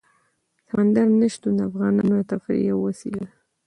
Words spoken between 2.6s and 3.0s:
یوه